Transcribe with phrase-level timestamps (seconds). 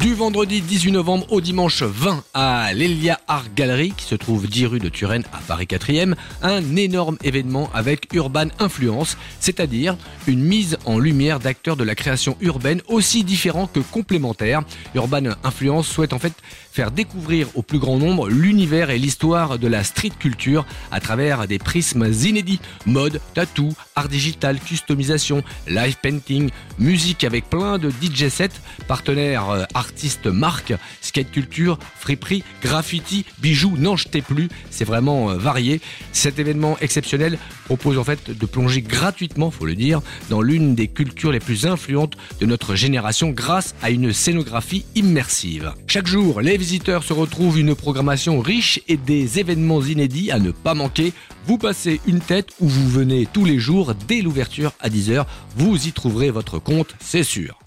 [0.00, 4.64] Du vendredi 18 novembre au dimanche 20 à l'Elia Art Gallery qui se trouve 10
[4.64, 10.78] rue de Turenne à Paris 4e, un énorme événement avec Urban Influence, c'est-à-dire une mise
[10.86, 14.62] en lumière d'acteurs de la création urbaine aussi différents que complémentaires.
[14.94, 16.32] Urban Influence souhaite en fait
[16.72, 21.46] faire découvrir au plus grand nombre l'univers et l'histoire de la street culture à travers
[21.46, 26.48] des prismes inédits, mode, tattoo, art digital, customisation, live painting,
[26.78, 28.48] musique avec plein de DJ sets,
[28.88, 35.34] partenaires euh, artistes marques, skate culture, friperie, graffiti, bijoux, n'en jetez plus, c'est vraiment euh,
[35.36, 35.80] varié.
[36.12, 40.86] Cet événement exceptionnel propose en fait de plonger gratuitement, faut le dire, dans l'une des
[40.86, 45.72] cultures les plus influentes de notre génération grâce à une scénographie immersive.
[45.88, 50.52] Chaque jour, les visiteurs se retrouvent une programmation riche et des événements inédits à ne
[50.52, 51.12] pas manquer.
[51.46, 55.26] Vous passez une tête où vous venez tous les jours dès l'ouverture à 10h,
[55.56, 57.58] vous y trouverez votre compte, c'est sûr.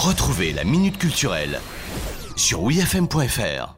[0.00, 1.60] Retrouvez la minute culturelle
[2.36, 3.74] sur wifm.fr.